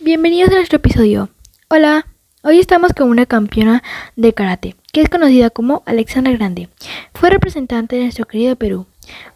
Bienvenidos 0.00 0.52
a 0.52 0.54
nuestro 0.54 0.76
episodio. 0.76 1.28
Hola, 1.68 2.06
hoy 2.44 2.60
estamos 2.60 2.92
con 2.92 3.10
una 3.10 3.26
campeona 3.26 3.82
de 4.14 4.32
karate, 4.32 4.76
que 4.92 5.00
es 5.00 5.08
conocida 5.08 5.50
como 5.50 5.82
Alexandra 5.86 6.32
Grande. 6.34 6.68
Fue 7.14 7.30
representante 7.30 7.96
de 7.96 8.02
nuestro 8.02 8.24
querido 8.24 8.54
Perú. 8.54 8.86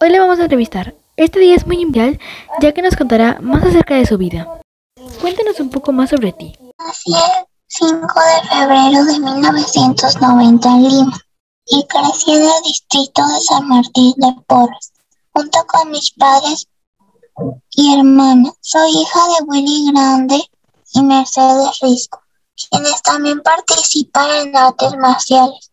Hoy 0.00 0.08
le 0.08 0.18
vamos 0.18 0.38
a 0.38 0.44
entrevistar. 0.44 0.94
Este 1.18 1.40
día 1.40 1.56
es 1.56 1.66
muy 1.66 1.82
especial 1.82 2.18
ya 2.62 2.72
que 2.72 2.80
nos 2.80 2.96
contará 2.96 3.38
más 3.42 3.62
acerca 3.64 3.96
de 3.96 4.06
su 4.06 4.16
vida. 4.16 4.48
Cuéntanos 5.20 5.60
un 5.60 5.68
poco 5.68 5.92
más 5.92 6.08
sobre 6.08 6.32
ti. 6.32 6.54
Nací 6.78 7.12
el 7.12 7.46
5 7.66 8.00
de 8.00 8.48
febrero 8.48 9.04
de 9.04 9.20
1990 9.20 10.68
en 10.70 10.88
Lima 10.88 11.18
y 11.66 11.86
crecí 11.86 12.32
en 12.32 12.42
el 12.44 12.62
distrito 12.64 13.20
de 13.28 13.40
San 13.42 13.68
Martín 13.68 14.14
de 14.16 14.34
Porres, 14.46 14.94
junto 15.32 15.58
con 15.66 15.90
mis 15.90 16.12
padres 16.12 16.66
y 17.70 17.94
hermana. 17.94 18.52
Soy 18.60 18.90
hija 18.90 19.20
de 19.28 19.44
Willy 19.46 19.92
Grande 19.92 20.42
y 20.92 21.02
Mercedes 21.02 21.78
Risco, 21.80 22.20
quienes 22.70 23.02
también 23.02 23.40
participan 23.42 24.30
en 24.30 24.56
artes 24.56 24.96
marciales. 24.96 25.70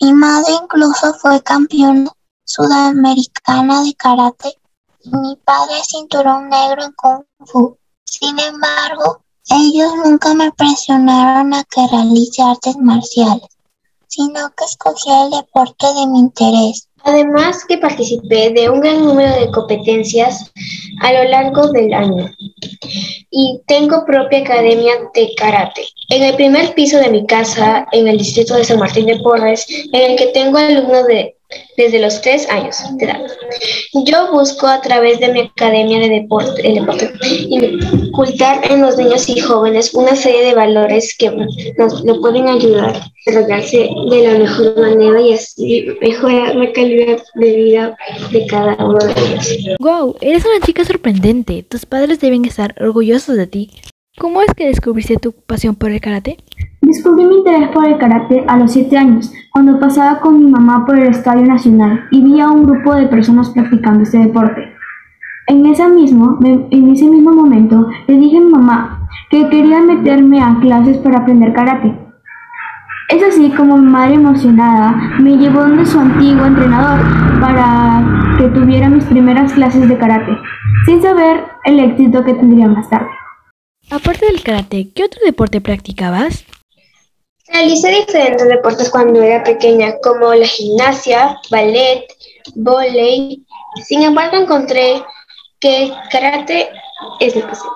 Mi 0.00 0.12
madre 0.12 0.54
incluso 0.62 1.14
fue 1.14 1.42
campeona 1.42 2.10
sudamericana 2.44 3.82
de 3.82 3.94
karate 3.94 4.58
y 5.04 5.16
mi 5.16 5.36
padre 5.36 5.82
cinturón 5.84 6.48
negro 6.48 6.84
en 6.84 6.92
kung 6.92 7.24
fu. 7.46 7.76
Sin 8.04 8.38
embargo, 8.38 9.22
ellos 9.48 9.92
nunca 10.04 10.34
me 10.34 10.52
presionaron 10.52 11.54
a 11.54 11.64
que 11.64 11.86
realice 11.88 12.42
artes 12.42 12.76
marciales, 12.78 13.48
sino 14.06 14.50
que 14.50 14.64
escogí 14.64 15.10
el 15.10 15.30
deporte 15.30 15.86
de 15.94 16.06
mi 16.06 16.20
interés. 16.20 16.88
Además 17.04 17.64
que 17.64 17.78
participé 17.78 18.50
de 18.50 18.70
un 18.70 18.80
gran 18.80 19.04
número 19.04 19.34
de 19.34 19.50
competencias 19.50 20.52
a 21.00 21.12
lo 21.12 21.24
largo 21.24 21.68
del 21.68 21.92
año 21.92 22.30
y 23.30 23.60
tengo 23.66 24.04
propia 24.04 24.40
academia 24.40 24.92
de 25.14 25.34
karate. 25.36 25.82
En 26.10 26.22
el 26.22 26.36
primer 26.36 26.74
piso 26.74 26.98
de 26.98 27.10
mi 27.10 27.26
casa, 27.26 27.86
en 27.92 28.06
el 28.06 28.18
distrito 28.18 28.54
de 28.54 28.64
San 28.64 28.78
Martín 28.78 29.06
de 29.06 29.18
Porres, 29.20 29.66
en 29.92 30.12
el 30.12 30.16
que 30.16 30.26
tengo 30.28 30.58
alumnos 30.58 31.06
de 31.06 31.36
desde 31.76 32.00
los 32.00 32.20
tres 32.20 32.48
años 32.50 32.76
de 32.96 33.04
edad. 33.04 33.20
Yo 34.04 34.32
busco 34.32 34.66
a 34.66 34.80
través 34.80 35.20
de 35.20 35.32
mi 35.32 35.40
academia 35.40 36.00
de 36.00 36.08
deporte, 36.08 36.66
el 36.66 36.74
deporte 36.76 37.12
inculcar 37.48 38.60
en 38.70 38.82
los 38.82 38.96
niños 38.96 39.28
y 39.28 39.40
jóvenes 39.40 39.94
una 39.94 40.14
serie 40.14 40.44
de 40.44 40.54
valores 40.54 41.14
que 41.18 41.30
nos 41.78 42.04
lo 42.04 42.20
pueden 42.20 42.48
ayudar 42.48 42.96
a 42.96 43.12
desarrollarse 43.26 43.90
de 44.10 44.28
la 44.28 44.38
mejor 44.38 44.80
manera 44.80 45.20
y 45.20 45.32
así 45.34 45.86
mejorar 46.00 46.54
la 46.54 46.72
calidad 46.72 47.22
de 47.34 47.56
vida 47.56 47.96
de 48.30 48.46
cada 48.46 48.76
uno 48.84 48.98
de 48.98 49.12
ellos. 49.12 49.76
¡Wow! 49.78 50.16
Eres 50.20 50.44
una 50.44 50.64
chica 50.64 50.84
sorprendente. 50.84 51.62
Tus 51.62 51.86
padres 51.86 52.20
deben 52.20 52.44
estar 52.44 52.74
orgullosos 52.80 53.36
de 53.36 53.46
ti. 53.46 53.70
¿Cómo 54.18 54.42
es 54.42 54.48
que 54.54 54.66
descubriste 54.66 55.16
tu 55.16 55.32
pasión 55.32 55.74
por 55.74 55.90
el 55.90 56.00
karate? 56.00 56.36
Descubrí 56.82 57.24
mi 57.24 57.36
interés 57.36 57.70
por 57.70 57.86
el 57.86 57.96
karate 57.98 58.44
a 58.46 58.58
los 58.58 58.72
7 58.72 58.96
años, 58.96 59.32
cuando 59.52 59.78
pasaba 59.78 60.18
con 60.20 60.42
mi 60.42 60.50
mamá 60.50 60.84
por 60.86 60.98
el 60.98 61.08
Estadio 61.08 61.46
Nacional 61.46 62.06
y 62.10 62.22
vi 62.22 62.40
a 62.40 62.48
un 62.48 62.64
grupo 62.64 62.94
de 62.94 63.06
personas 63.06 63.50
practicando 63.50 64.02
este 64.02 64.18
deporte. 64.18 64.72
En, 65.46 65.66
ese 65.66 65.86
mismo, 65.88 66.38
momento 66.40 67.86
le 68.08 68.16
dije 68.16 68.38
a 68.38 68.40
mi 68.40 68.50
mamá 68.50 69.08
que 69.30 69.48
quería 69.50 69.80
meterme 69.82 70.40
a 70.42 70.58
clases 70.60 70.96
para 70.98 71.18
aprender 71.18 71.52
karate. 71.52 71.94
Es 73.10 73.22
así 73.22 73.50
como 73.50 73.76
mi 73.76 73.90
madre 73.90 74.14
emocionada 74.14 75.18
me 75.20 75.36
llevó 75.36 75.60
donde 75.60 75.84
su 75.84 75.98
antiguo 76.00 76.46
entrenador 76.46 77.00
para 77.40 78.36
que 78.38 78.48
tuviera 78.48 78.88
mis 78.88 79.04
primeras 79.04 79.52
clases 79.52 79.86
de 79.86 79.98
karate, 79.98 80.32
sin 80.86 81.02
saber 81.02 81.44
el 81.64 81.78
éxito 81.78 82.24
que 82.24 82.32
tendría 82.32 82.68
más 82.68 82.88
tarde. 82.88 83.10
Aparte 83.90 84.24
del 84.24 84.42
karate, 84.42 84.88
¿qué 84.94 85.04
otro 85.04 85.20
deporte 85.26 85.60
practicabas? 85.60 86.46
Realicé 87.52 87.90
diferentes 87.90 88.48
deportes 88.48 88.90
cuando 88.90 89.22
era 89.22 89.44
pequeña, 89.44 89.98
como 90.02 90.34
la 90.34 90.46
gimnasia, 90.46 91.38
ballet, 91.50 92.06
volei. 92.54 93.42
Sin 93.84 94.02
embargo, 94.02 94.36
encontré 94.36 95.02
que 95.60 95.84
el 95.84 95.94
karate 96.10 96.70
es 97.20 97.36
mi 97.36 97.42
pasión, 97.42 97.72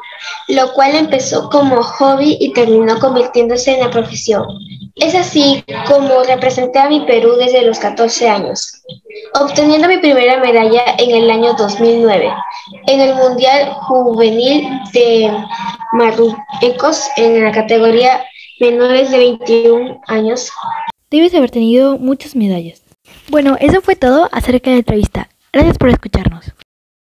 lo 0.48 0.72
cual 0.72 0.94
empezó 0.94 1.48
como 1.50 1.82
hobby 1.82 2.36
y 2.40 2.52
terminó 2.52 2.98
convirtiéndose 2.98 3.74
en 3.74 3.80
la 3.80 3.90
profesión. 3.90 4.46
Es 4.96 5.14
así 5.14 5.64
como 5.86 6.22
representé 6.24 6.78
a 6.78 6.88
mi 6.88 7.00
Perú 7.00 7.34
desde 7.36 7.62
los 7.62 7.78
14 7.78 8.28
años, 8.28 8.82
obteniendo 9.34 9.88
mi 9.88 9.98
primera 9.98 10.38
medalla 10.38 10.82
en 10.98 11.10
el 11.10 11.30
año 11.30 11.52
2009 11.54 12.32
en 12.86 13.00
el 13.00 13.14
Mundial 13.14 13.72
Juvenil 13.72 14.68
de 14.92 15.30
Marruecos 15.92 17.08
en 17.16 17.44
la 17.44 17.52
categoría 17.52 18.24
menores 18.60 19.10
de 19.10 19.18
21 19.18 20.00
años. 20.06 20.50
Debes 21.10 21.34
haber 21.34 21.50
tenido 21.50 21.98
muchas 21.98 22.34
medallas. 22.34 22.82
Bueno, 23.28 23.56
eso 23.60 23.80
fue 23.80 23.96
todo 23.96 24.28
acerca 24.32 24.70
de 24.70 24.76
la 24.76 24.80
entrevista. 24.80 25.28
Gracias 25.52 25.78
por 25.78 25.88
escucharnos. 25.88 26.55